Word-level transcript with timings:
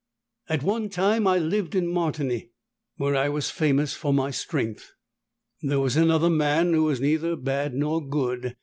At 0.49 0.63
one 0.63 0.89
time, 0.89 1.27
I 1.27 1.37
lived 1.37 1.75
in 1.75 1.85
Martigny, 1.85 2.49
where 2.97 3.15
I 3.15 3.29
was 3.29 3.51
famous 3.51 3.93
for 3.93 4.11
my 4.11 4.31
strength. 4.31 4.93
There 5.61 5.79
was 5.79 5.95
another 5.95 6.31
man 6.31 6.73
who 6.73 6.85
was 6.85 6.99
neither 6.99 7.35
bad 7.35 7.75
nor 7.75 8.03
good. 8.03 8.55